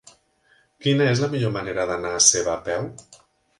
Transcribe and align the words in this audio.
Quina 0.85 1.09
és 1.09 1.21
la 1.25 1.29
millor 1.35 1.53
manera 1.59 1.87
d'anar 1.93 2.17
a 2.21 2.25
Seva 2.31 2.57
a 2.57 2.59
peu? 2.73 2.91